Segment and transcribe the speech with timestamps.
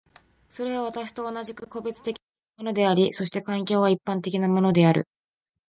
[0.49, 2.17] それは私と同じく個別的
[2.57, 5.07] なものであり、そして環境は一般的なものである。